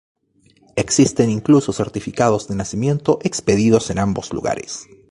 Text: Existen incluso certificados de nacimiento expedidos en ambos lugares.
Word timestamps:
Existen 0.77 1.29
incluso 1.29 1.73
certificados 1.73 2.47
de 2.47 2.55
nacimiento 2.55 3.19
expedidos 3.21 3.91
en 3.91 3.99
ambos 3.99 4.33
lugares. 4.33 4.87